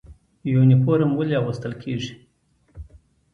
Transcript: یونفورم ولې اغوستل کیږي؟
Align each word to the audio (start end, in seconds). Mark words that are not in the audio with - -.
یونفورم 0.53 1.11
ولې 1.15 1.35
اغوستل 1.41 1.73
کیږي؟ 1.83 2.13